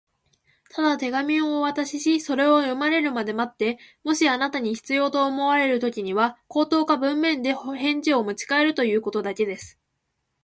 [0.73, 9.77] 「ただ手紙をお渡しし、それを読まれるまで待って、もしあなたに必要と思われるときには、口頭か文面で返事をもちかえるということだけです」